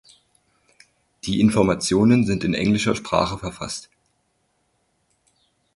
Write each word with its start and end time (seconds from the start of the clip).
Die 1.25 1.39
Informationen 1.39 2.25
sind 2.25 2.43
in 2.43 2.55
englischer 2.55 2.95
Sprache 2.95 3.37
verfasst. 3.37 3.87